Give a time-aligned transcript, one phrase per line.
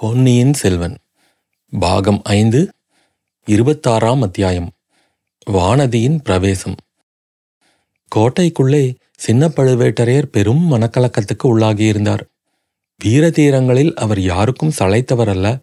[0.00, 0.96] பொன்னியின் செல்வன்.
[1.80, 2.72] பாகம் ஐந்து
[3.46, 4.70] இருபத்தாறாம் அத்தியாயம்.
[5.50, 6.74] வானதியின் பிரவேசம்.
[8.16, 12.20] கோட்டைக்குள்ளே சின்ன பழுவேட்டரையர் பெரும் மனக்கலக்கத்துக்கு உள்ளாகியிருந்தார்.
[13.04, 15.58] வீரதீரங்களில் அவர் யாருக்கும் சளைத்தவர் அல்ல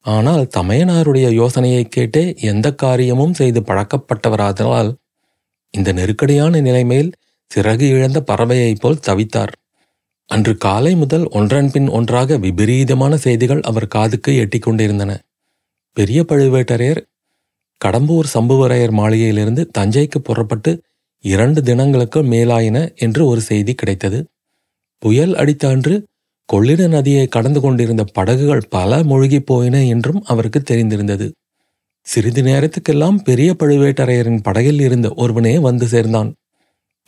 [0.00, 4.94] ஆனால் தமையனாருடைய யோசனையைக் கேட்டே எந்த காரியமும் செய்து பழக்கப்பட்டவராதலால்
[5.70, 7.12] இந்த நெருக்கடியான நிலைமையில்
[7.54, 9.52] சிறகு இழந்த பறவையைப் போல் தவித்தார்.
[10.32, 15.12] அன்று காலை முதல் ஒன்றன் பின் ஒன்றாக விபரீதமான செய்திகள் அவர் காதுக்கு எட்டிக்கொண்டிருந்தன
[15.96, 17.00] பெரிய பழுவேட்டரையர்
[17.80, 20.72] கடம்பூர் சம்புவரையர் மாளிகையிலிருந்து தஞ்சைக்கு புறப்பட்டு
[21.24, 24.18] இரண்டு தினங்களுக்கு மேலாயின என்று ஒரு செய்தி கிடைத்தது.
[24.98, 25.94] புயல் அடித்த அன்று
[26.48, 31.26] கொள்ளிட நதியை கடந்து கொண்டிருந்த படகுகள் பல மூழ்கிப் போயின என்றும் அவருக்கு தெரிந்திருந்தது.
[32.06, 36.30] சிறிது நேரத்துக்கெல்லாம் பெரிய பழுவேட்டரையரின் படகில் இருந்த ஒருவனே வந்து சேர்ந்தான்.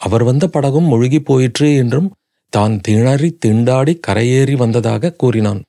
[0.00, 2.08] அவர் வந்த படகும் முழுகிப் போயிற்று என்றும்
[2.54, 5.60] தான் திணறி திண்டாடி கரையேறி வந்ததாக கூறினான்.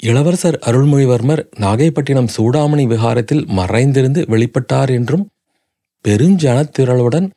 [0.00, 5.24] இளவரசர் அருள்மொழிவர்மர் நாகைப்பட்டினம் சூடாமணி விகாரத்தில் மறைந்திருந்து வெளிப்பட்டார் என்றும்
[6.04, 7.28] பெருஞ்சனத்திரளுடன்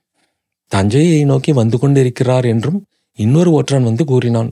[0.72, 2.80] தஞ்சையை நோக்கி வந்து கொண்டிருக்கிறார் என்றும்
[3.20, 4.50] இன்னொரு ஒற்றன் வந்து கூறினான்.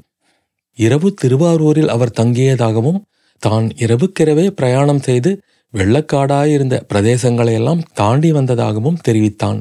[0.78, 3.00] இரவு திருவாரூரில் அவர் தங்கியதாகவும்
[3.44, 5.32] தான் இரவுக்கிரவே பிரயாணம் செய்து
[5.74, 9.60] வெள்ளக்காடாயிருந்த பிரதேசங்களையெல்லாம் தாண்டி வந்ததாகவும் தெரிவித்தான்.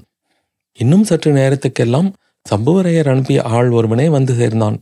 [0.79, 2.09] இன்னும் சற்று நேரத்துக்கெல்லாம்
[2.51, 4.77] சம்புவரையர் அனுப்பிய ஆள் ஒருவனே வந்து சேர்ந்தான்.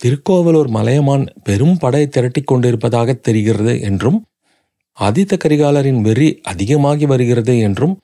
[0.00, 4.18] திருக்கோவலூர் மலையமான் பெரும் படை திரட்டிக் கொண்டிருப்பதாக தெரிகிறது என்றும்
[4.98, 7.94] ஆதித்த கரிகாலரின் வெறி அதிகமாகி வருகிறது என்றும்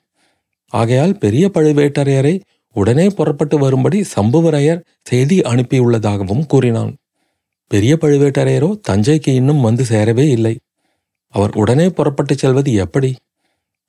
[0.73, 2.39] ஆகையால் பெரிய பழுவேட்டரையரை
[2.75, 6.91] உடனே புறப்பட்டு வரும்படி சம்புவரையர் செய்தி அனுப்பியுள்ளதாகவும் கூறினான்.
[7.71, 10.55] பெரிய பழுவேட்டரையரோ தஞ்சைக்கு இன்னும் வந்து சேரவே இல்லை.
[11.33, 13.15] அவர் உடனே புறப்பட்டுச் செல்வது எப்படி?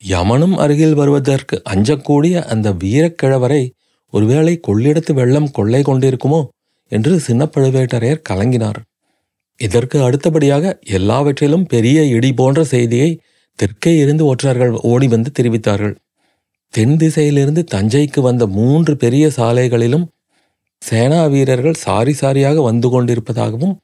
[0.03, 3.62] யமனும் அருகில் வருவதற்கு அஞ்சக்கூடிய அந்த வீரக்கிழவரை
[4.12, 6.41] ஒருவேளை கொள்ளிடத்து வெள்ளம் கொள்ளை கொண்டிருக்குமோ
[6.92, 8.80] என்று சின்ன பழுவேட்டரையர் கலங்கினார்.
[9.61, 13.11] இதற்கு அடுத்தபடியாக எல்லாவற்றிலும் பெரிய இடி போன்ற செய்தியை
[13.58, 15.94] தெற்கே இருந்து ஒற்றர்கள் ஓடி வந்து தெரிவித்தார்கள்.
[16.75, 20.06] தென் திசையிலிருந்து தஞ்சைக்கு வந்த மூன்று பெரிய சாலைகளிலும்
[20.82, 23.75] சேனா வீரர்கள் சாரி சாரியாக வந்து கொண்டிருப்பதாகவும்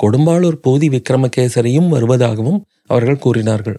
[0.00, 3.78] கொடும்பாளூர் பூதி விக்ரமகேசரியும் வருவதாகவும் அவர்கள் கூறினார்கள்.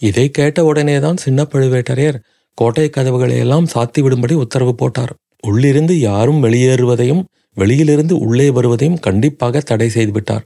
[0.00, 2.18] இதை கேட்ட உடனேதான் சின்ன பழுவேட்டரையர்
[2.60, 5.12] கோட்டை கதவுகளையெல்லாம் சாத்திவிடும்படி உத்தரவு போட்டார்.
[5.46, 7.22] உள்ளிருந்து யாரும் வெளியேறுவதையும்
[7.56, 10.44] வெளியிலிருந்து உள்ளே வருவதையும் கண்டிப்பாக தடை செய்துவிட்டார்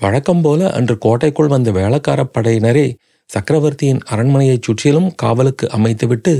[0.00, 2.86] வழக்கம் போல அன்று கோட்டைக்குள் வந்த வேளக்கார படையினரே
[3.30, 6.32] சக்கரவர்த்தியின் அரண்மனையைச் சுற்றிலும் காவலுக்கு அமைத்துவிட்டு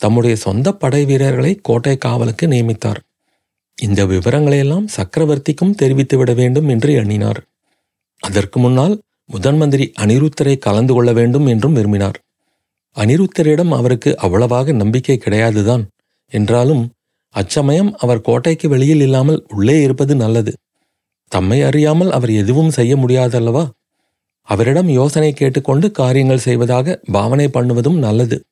[0.00, 3.00] தம்முடைய சொந்த படை வீரர்களை கோட்டை காவலுக்கு நியமித்தார்.
[3.78, 7.40] இந்த விவரங்களையெல்லாம் சக்கரவர்த்திக்கும் தெரிவித்துவிட வேண்டும் என்று எண்ணினார்.
[8.22, 8.94] அதற்கு முன்னால்
[9.26, 12.18] முதன் மந்திரி அனிருத்தரை கலந்து கொள்ள வேண்டும் என்றும் விரும்பினார்.
[12.96, 15.86] அனிருத்தரிடம் அவருக்கு அவ்வளவாக நம்பிக்கை கிடையாதுதான்.
[16.30, 16.90] என்றாலும்
[17.30, 20.56] அச்சமயம் அவர் கோட்டைக்கு வெளியில் இல்லாமல் உள்ளே இருப்பது நல்லது.
[21.28, 23.68] தம்மை அறியாமல் அவர் எதுவும் செய்ய முடியாதல்லவா?
[24.42, 28.44] அவரிடம் யோசனை கேட்டுக்கொண்டு காரியங்கள் செய்வதாக பாவனை பண்ணுவதும் நல்லது.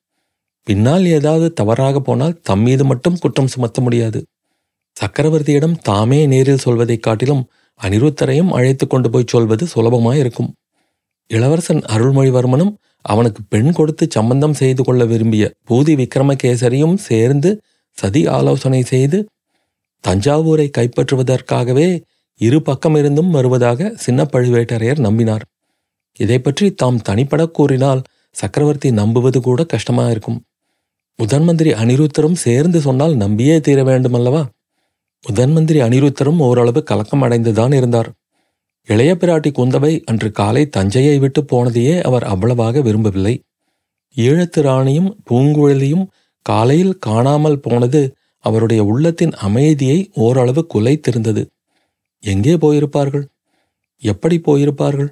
[0.63, 4.25] பின்னால் ஏதாவது தவறாக போனால் தம் மீது மட்டும் குற்றம் சுமத்த முடியாது.
[5.01, 7.49] சக்கரவர்த்தியிடம் தாமே நேரில் சொல்வதைக் காட்டிலும்
[7.81, 10.51] அனிருத்தரையும் அழைத்து கொண்டு போய் சொல்வது சுலபமாயிருக்கும்.
[11.27, 17.61] இளவரசன் அருள்மொழிவர்மனும் அவனுக்கு பெண் கொடுத்து சம்பந்தம் செய்து கொள்ள விரும்பிய பூதி விக்ரமகேசரியும் சேர்ந்து
[17.97, 19.19] சதி ஆலோசனை செய்து
[20.03, 22.01] தஞ்சாவூரை கைப்பற்றுவதற்காகவே
[22.41, 25.43] இரு பக்கமிருந்தும் வருவதாக சின்ன பழுவேட்டரையர் நம்பினார்.
[26.19, 28.01] இதை பற்றி தாம் தனிப்பட கூறினால்
[28.35, 30.39] சக்கரவர்த்தி நம்புவது கூட கஷ்டமாயிருக்கும்.
[31.19, 34.43] முதன் மந்திரி அனிருத்தரும் சேர்ந்து சொன்னால் நம்பியே தீர வேண்டுமல்லவா?
[35.23, 38.09] முதன் மந்திரி அனிருத்தரும் ஓரளவு கலக்கம் அடைந்துதான் இருந்தார்.
[38.89, 43.41] இளைய பிராட்டி குந்தவை அன்று காலை தஞ்சையை விட்டு போனதையே அவர் அவ்வளவாக விரும்பவில்லை.
[44.15, 46.05] ஈழத்து ராணியும் பூங்குழலியும்
[46.45, 48.01] காலையில் காணாமல் போனது
[48.45, 51.43] அவருடைய உள்ளத்தின் அமைதியை ஓரளவு குலைத்திருந்தது.
[52.23, 53.25] எங்கே போயிருப்பார்கள்?
[54.01, 55.11] எப்படி போயிருப்பார்கள்?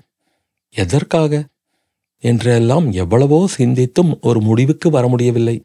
[0.76, 1.32] எதற்காக?
[2.24, 5.58] என்றெல்லாம் எவ்வளவோ சிந்தித்தும் ஒரு முடிவுக்கு வர முடியவில்லை.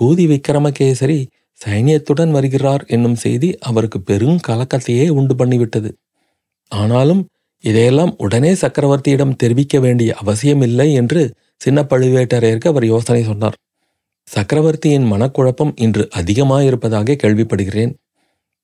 [0.00, 1.20] பூதி விக்ரமகேசரி
[1.60, 5.90] சைனியத்துடன் வருகிறார் என்னும் செய்தி அவருக்கு பெரும் கலக்கத்தையே உண்டு பண்ணிவிட்டது.
[6.72, 7.22] ஆனாலும்
[7.64, 11.22] இதையெல்லாம் உடனே சக்கரவர்த்தியிடம் தெரிவிக்க வேண்டிய அவசியமில்லை என்று
[11.56, 13.56] சின்ன பழுவேட்டரையருக்கு அவர் யோசனை சொன்னார்.
[14.28, 17.92] சக்கரவர்த்தியின் மனக்குழப்பம் இன்று அதிகமாயிருப்பதாக கேள்விப்படுகிறேன்.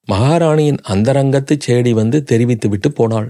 [0.08, 3.28] மகாராணியின் அந்தரங்கத்து சேடி வந்து தெரிவித்துவிட்டு போனாள்.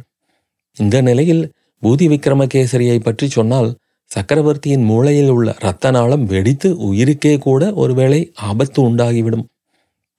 [0.77, 1.53] இந்த நிலையில்
[1.83, 3.71] பூதி விக்ரமகேசரியை பற்றி சொன்னால்
[4.11, 9.47] சக்கரவர்த்தியின் மூளையில் உள்ள இரத்த நாளம் வெடித்து உயிருக்கே கூட ஒருவேளை ஆபத்து உண்டாகிவிடும்.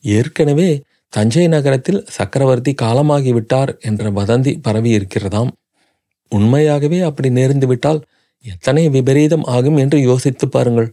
[0.03, 0.69] ஏற்கனவே
[1.09, 5.51] தஞ்சை நகரத்தில் சக்கரவர்த்தி காலமாகிவிட்டார் என்ற வதந்தி பரவி இருக்கிறதாம்
[6.31, 8.01] உண்மையாகவே அப்படி நேர்ந்துவிட்டால்
[8.45, 10.89] எத்தனை விபரீதம் ஆகும் என்று யோசித்து பாருங்கள்.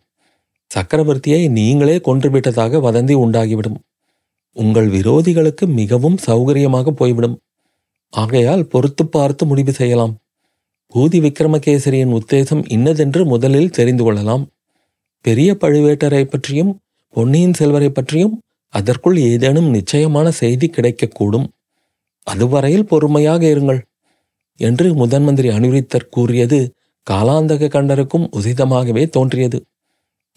[0.70, 3.78] சக்கரவர்த்தியை நீங்களே கொன்றுவிட்டதாக வதந்தி உண்டாகிவிடும்.
[4.56, 7.36] உங்கள் விரோதிகளுக்கு மிகவும் சௌகரியமாக போய்விடும்.
[8.12, 10.14] ஆகையால் பொறுத்து பார்த்து முடிவு செய்யலாம்.
[10.94, 14.44] பூதி விக்ரமகேசரியின் உத்தேசம் இன்னதென்று முதலில் தெரிந்து கொள்ளலாம்.
[15.24, 16.72] பெரிய பழுவேட்டரை பற்றியும்
[17.08, 18.34] பொன்னியின் செல்வரை பற்றியும்
[18.72, 21.48] அதற்குள் ஏதேனும் நிச்சயமான செய்தி கிடைக்கக்கூடும்.
[22.26, 23.80] அதுவரையில் பொறுமையாக இருங்கள்.
[24.60, 26.58] என்று முதன்மந்திரி அனுரித்தர் கூறியது
[27.10, 29.58] காலாந்தக கண்டருக்கும் உசிதமாகவே தோன்றியது.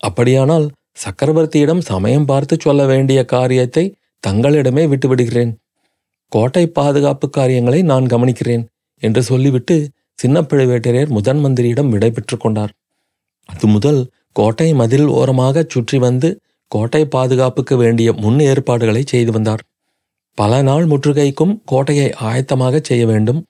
[0.04, 0.66] அப்படியானால்
[0.98, 3.84] சக்கரவர்த்தியிடம் சமயம் பார்த்து சொல்ல வேண்டிய காரியத்தை
[4.28, 5.52] தங்களிடமே விட்டுவிடுகிறேன்.
[6.32, 8.64] கோட்டை பாதுகாப்பு காரியங்களை நான் கவனிக்கிறேன்
[9.04, 9.76] என்று சொல்லிவிட்டு
[10.14, 12.74] சின்ன பழுவேட்டரையர் முதன் மந்திரியிடம் விடை கொண்டார்.
[13.50, 14.02] அது முதல்
[14.32, 16.30] கோட்டை மதில் ஓரமாக சுற்றி வந்து
[16.68, 19.64] கோட்டை பாதுகாப்புக்கு வேண்டிய முன் ஏற்பாடுகளை செய்து வந்தார்.
[20.38, 23.44] பல நாள் முற்றுகைக்கும் கோட்டையை ஆயத்தமாக செய்ய வேண்டும்.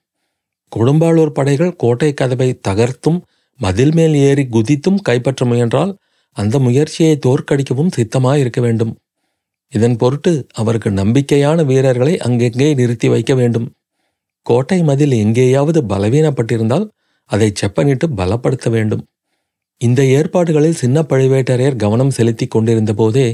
[0.72, 3.18] கொடும்பாளூர் படைகள் கோட்டை கதவை தகர்த்தும்
[3.60, 5.92] மதில் மேல் ஏறி குதித்தும் கைப்பற்ற முயன்றால்
[6.36, 8.92] அந்த முயற்சியை தோற்கடிக்கவும் சித்தமாக இருக்க வேண்டும்.
[9.72, 13.66] இதன் பொருட்டு அவருக்கு நம்பிக்கையான வீரர்களை அங்கெங்கே நிறுத்தி வைக்க வேண்டும்.
[14.42, 16.86] கோட்டை மதில் எங்கேயாவது பலவீனப்பட்டிருந்தால்
[17.30, 19.04] அதை செப்பனிட்டு பலப்படுத்த வேண்டும்.
[19.80, 23.26] இந்த ஏற்பாடுகளில் சின்ன பழுவேட்டரையர் கவனம் செலுத்திக் கொண்டிருந்த போதே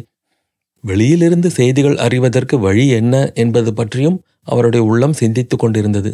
[0.85, 6.11] வெளியிலிருந்து செய்திகள் அறிவதற்கு வழி என்ன என்பது பற்றியும் அவருடைய உள்ளம் சிந்தித்துக் கொண்டிருந்தது.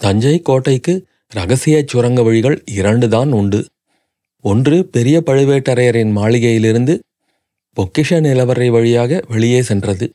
[0.00, 0.94] தஞ்சை கோட்டைக்கு
[1.32, 3.60] ரகசிய சுரங்க வழிகள் இரண்டு தான் உண்டு.
[4.44, 6.94] ஒன்று பெரிய பழுவேட்டரையரின் மாளிகையிலிருந்து
[7.76, 10.06] பொக்கிஷ நிலவரை வழியாக வெளியே சென்றது.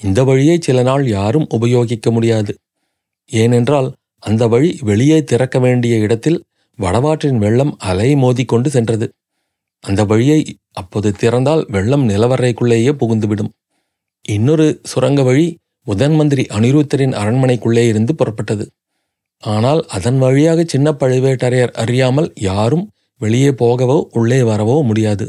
[0.00, 2.52] இந்த வழியை சில நாள் யாரும் உபயோகிக்க முடியாது.
[3.30, 3.88] ஏனென்றால்
[4.22, 6.38] அந்த வழி வெளியே திறக்க வேண்டிய இடத்தில்
[6.78, 9.06] வடவாற்றின் வெள்ளம் அலை மோதிக்கொண்டு சென்றது.
[9.84, 10.40] அந்த வழியை
[10.72, 13.52] அப்போது திறந்தால் வெள்ளம் நிலவரைக்குள்ளேயே புகுந்துவிடும்.
[14.24, 15.46] இன்னொரு சுரங்க வழி
[15.86, 18.64] முதன் மந்திரி அனிருத்தரின் அரண்மனைக்குள்ளே இருந்து புறப்பட்டது.
[19.42, 22.84] ஆனால் அதன் வழியாக சின்ன பழுவேட்டரையர் அறியாமல் யாரும்
[23.20, 25.26] வெளியே போகவோ உள்ளே வரவோ முடியாது.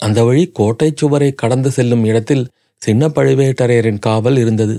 [0.00, 2.48] அந்த வழி கோட்டை சுவரை கடந்து செல்லும் இடத்தில்
[2.82, 4.76] சின்ன பழுவேட்டரையரின் காவல் இருந்தது.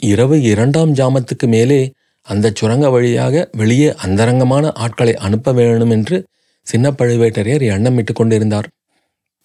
[0.00, 1.80] இரவு இரண்டாம் ஜாமத்துக்கு மேலே
[2.26, 6.16] அந்த சுரங்க வழியாக வெளியே அந்தரங்கமான ஆட்களை அனுப்ப வேணும் என்று
[6.66, 8.68] சின்ன பழுவேட்டரையர் எண்ணமிட்டு கொண்டிருந்தார்.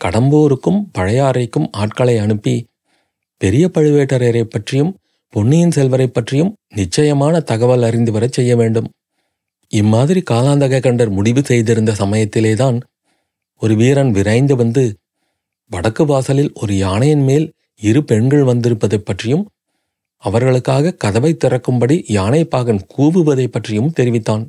[0.01, 2.56] கடம்பூருக்கும் பழையாறைக்கும் ஆட்களை அனுப்பி
[3.38, 4.91] பெரிய பழுவேட்டரையரை பற்றியும்
[5.33, 8.89] பொன்னியின் செல்வரை பற்றியும் நிச்சயமான தகவல் அறிந்து வரச் செய்ய வேண்டும்.
[9.71, 12.77] இம்மாதிரி காலாந்தக கண்டர் முடிவு செய்திருந்த சமயத்திலேதான்
[13.62, 14.83] ஒரு வீரன் விரைந்து வந்து
[15.71, 17.51] வடக்கு வாசலில் ஒரு யானையின் மேல்
[17.81, 19.44] இரு பெண்கள் வந்திருப்பதைப் பற்றியும்
[20.24, 24.44] அவர்களுக்காக கதவை திறக்கும்படி யானைப்பாகன் கூவுவதை பற்றியும் தெரிவித்தான்.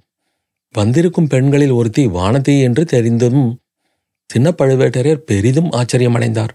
[0.74, 3.42] வந்திருக்கும் பெண்களில் ஒருத்தி வானதி என்று தெரிந்தும்
[4.30, 6.52] சின்ன பழுவேட்டரையர் பெரிதும் ஆச்சரியமடைந்தார்.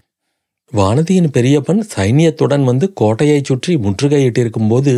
[0.72, 4.94] வானதியின் பெரியப்பன் சைனியத்துடன் வந்து கோட்டையைச் சுற்றி முற்றுகையிட்டிருக்கும் போது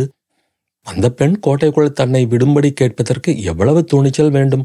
[0.81, 4.63] அந்த பெண் கோட்டைக்குள் தன்னை விடும்படி கேட்பதற்கு எவ்வளவு துணிச்சல் வேண்டும்?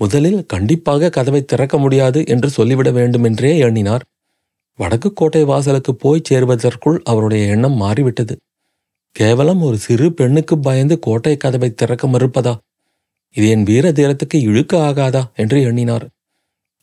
[0.00, 4.04] முதலில் கண்டிப்பாக கதவை திறக்க முடியாது என்று சொல்லிவிட வேண்டும் என்றே எண்ணினார்.
[4.78, 8.34] வடக்கு கோட்டை வாசலுக்கு போய் சேர்வதற்குள் அவருடைய எண்ணம் மாறிவிட்டது.
[9.16, 12.56] கேவலம் ஒரு சிறு பெண்ணுக்கு பயந்து கோட்டை கதவை திறக்க மறுப்பதா?
[13.32, 15.22] இது என் வீர தீரத்துக்கு இழுக்க ஆகாதா?
[15.36, 16.06] என்று எண்ணினார்.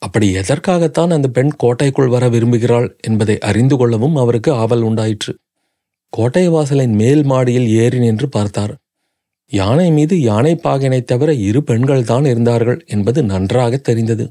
[0.02, 5.34] அப்படி எதற்காகத்தான் அந்த பெண் கோட்டைக்குள் வர விரும்புகிறாள் என்பதை அறிந்து கொள்ளவும் அவருக்கு ஆவல் உண்டாயிற்று.
[6.10, 8.74] கோட்டை வாசலின் மேல் மாடியில் ஏறி நின்று பார்த்தார்.
[9.52, 14.28] யானை மீது யானை பாகினை தவிர இரு பெண்கள் தான் இருந்தார்கள் என்பது நன்றாக தெரிந்தது.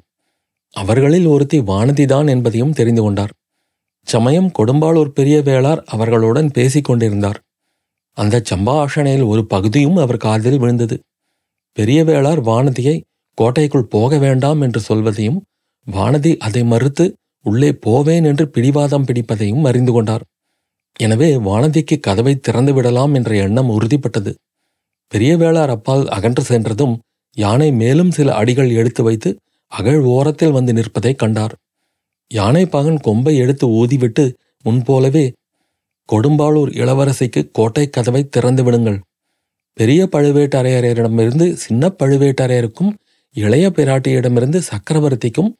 [0.70, 3.32] அவர்களில் ஒருத்தி வானதிதான் என்பதையும் தெரிந்து கொண்டார்.
[4.02, 7.38] சமயம் கொடும்பாளூர் பெரிய வேளார் அவர்களுடன் பேசிக் கொண்டிருந்தார்.
[8.18, 10.96] அந்த சம்பாஷணையில் ஒரு பகுதியும் அவர் காதில் விழுந்தது.
[11.76, 12.96] பெரிய வேளார் வானதியை
[13.38, 15.38] கோட்டைக்குள் போக வேண்டாம் என்று சொல்வதையும்
[15.86, 17.04] வானதி அதை மறுத்து
[17.44, 20.24] உள்ளே போவேன் என்று பிடிவாதம் பிடிப்பதையும் அறிந்து கொண்டார்.
[20.96, 24.32] எனவே வானதிக்கு கதவை திறந்து விடலாம் என்ற எண்ணம் உறுதிப்பட்டது.
[25.12, 26.94] பெரிய வேளார் அப்பால் அகன்று சென்றதும்
[27.36, 29.30] யானை மேலும் சில அடிகள் எடுத்து வைத்து
[29.72, 31.54] அகழ் ஓரத்தில் வந்து நிற்பதை கண்டார்.
[32.30, 34.24] யானை பாகன் கொம்பை எடுத்து ஊதிவிட்டு
[34.64, 35.24] முன்போலவே
[36.12, 38.98] கொடும்பாளூர் இளவரசிக்கு கோட்டை கதவை திறந்து விடுங்கள்.
[39.74, 42.92] பெரிய பழுவேட்டரையரிடமிருந்து சின்ன பழுவேட்டரையருக்கும்
[43.32, 45.50] இளைய பிராட்டியிடமிருந்து சக்கரவர்த்திக்கும்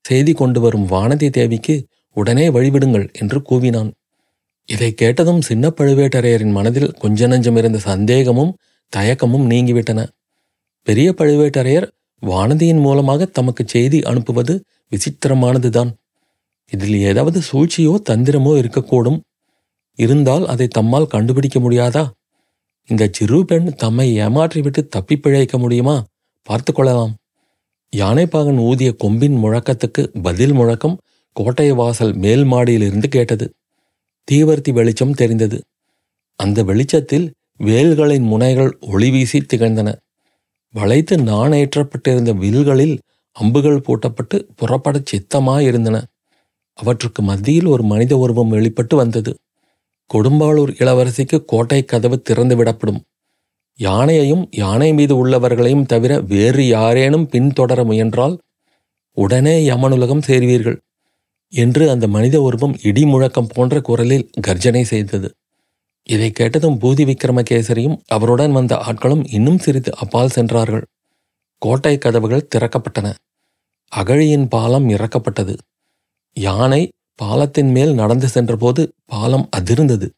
[0.00, 3.90] செய்தி கொண்டு வரும் வானதி தேவிக்கு உடனே வழிவிடுங்கள் என்று கூவினான்.
[4.64, 8.56] இதை கேட்டதும் சின்ன பழுவேட்டரையரின் மனதில் கொஞ்ச நஞ்சம் இருந்த சந்தேகமும்
[8.96, 10.06] தயக்கமும் நீங்கிவிட்டன.
[10.82, 11.86] பெரிய பழுவேட்டரையர்
[12.22, 15.90] வானதியின் மூலமாக தமக்கு செய்தி அனுப்புவது விசித்திரமானதுதான்.
[16.72, 19.18] இதில் ஏதாவது சூழ்ச்சியோ தந்திரமோ இருக்கக்கூடும்.
[19.96, 22.10] இருந்தால் அதை தம்மால் கண்டுபிடிக்க முடியாதா?
[22.86, 26.04] இந்த சிறு பெண் தம்மை ஏமாற்றிவிட்டு தப்பிப் பிழைக்க முடியுமா?
[26.42, 27.16] பார்த்து கொள்ளலாம்.
[27.96, 30.98] யானைப்பாகன் ஊதிய கொம்பின் முழக்கத்துக்கு பதில் முழக்கம்
[31.32, 33.52] கோட்டை வாசல் மேல் மாடியிலிருந்து கேட்டது.
[34.30, 35.62] தீவர்த்தி வெளிச்சம் தெரிந்தது.
[36.36, 39.94] அந்த வெளிச்சத்தில் வேல்களின் முனைகள் ஒளி வீசி திகழ்ந்தன.
[40.72, 43.00] வளைத்து நாணேற்றப்பட்டிருந்த வில்களில்
[43.32, 46.02] அம்புகள் பூட்டப்பட்டு புறப்படச் சித்தமாயிருந்தன.
[46.74, 49.36] அவற்றுக்கு மத்தியில் ஒரு மனித உருவம் வெளிப்பட்டு வந்தது.
[50.14, 53.00] கொடும்பாளூர் இளவரசிக்கு கோட்டை கதவு திறந்து விடப்படும்
[53.78, 58.36] யானையையும் யானை மீது உள்ளவர்களையும் தவிர வேறு யாரேனும் பின்தொடர முயன்றால்
[59.16, 60.78] உடனே யமனுலகம் சேர்வீர்கள்
[61.52, 65.28] என்று அந்த மனித உருவம் இடி முழக்கம் போன்ற குரலில் கர்ஜனை செய்தது.
[66.06, 70.84] இதை கேட்டதும் பூதி விக்ரமகேசரியும் அவருடன் வந்த ஆட்களும் இன்னும் சிறிது அப்பால் சென்றார்கள்.
[71.62, 73.14] கோட்டை கதவுகள் திறக்கப்பட்டன.
[73.92, 75.54] அகழியின் பாலம் இறக்கப்பட்டது.
[76.36, 76.82] யானை
[77.18, 80.08] பாலத்தின் மேல் நடந்து சென்றபோது பாலம் அதிர்ந்தது.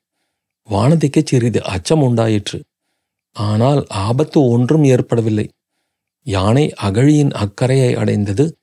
[0.68, 2.62] வானதிக்கு சிறிது அச்சம் உண்டாயிற்று.
[3.32, 5.48] ஆனால் ஆபத்து ஒன்றும் ஏற்படவில்லை.
[6.26, 8.56] யானை அகழியின் அக்கறையை அடைந்தது.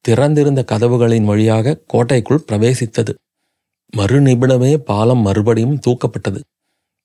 [0.00, 3.12] திறந்திருந்த கதவுகளின் வழியாக கோட்டைக்குள் பிரவேசித்தது.
[3.96, 6.40] மறுநிமிடமே பாலம் மறுபடியும் தூக்கப்பட்டது.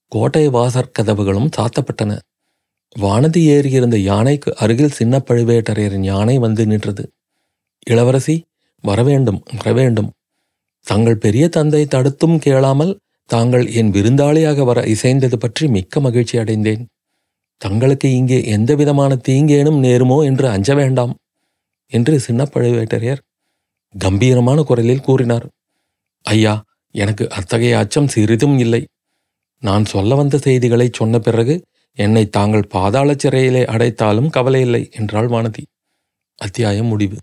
[0.07, 2.19] கோட்டை வாசற் கதவுகளும் சாத்தப்பட்டன
[2.95, 7.03] வானதி ஏறியிருந்த யானைக்கு அருகில் சின்ன பழுவேட்டரையரின் யானை வந்து நின்றது.
[7.83, 8.35] இளவரசி
[8.83, 10.09] வரவேண்டும் வரவேண்டும்
[10.85, 12.93] தங்கள் பெரிய தந்தை தடுத்தும் கேளாமல்
[13.29, 16.83] தாங்கள் என் விருந்தாளியாக வர இசைந்தது பற்றி மிக்க மகிழ்ச்சி அடைந்தேன்.
[17.61, 21.13] தங்களுக்கு இங்கே எந்தவிதமான தீங்கேனும் நேருமோ என்று அஞ்ச வேண்டாம்
[21.91, 23.21] என்று சின்ன பழுவேட்டரையர்
[23.95, 25.45] கம்பீரமான குரலில் கூறினார்.
[26.25, 26.55] ஐயா
[26.95, 28.81] எனக்கு அத்தகைய அச்சம் சிறிதும் இல்லை.
[29.63, 31.55] நான் சொல்ல வந்த செய்திகளை சொன்ன பிறகு
[31.97, 35.63] என்னை தாங்கள் பாதாள சிறையிலே அடைத்தாலும் கவலையில்லை என்றாள் வானதி.
[36.39, 37.17] அத்தியாயம் முடிவு.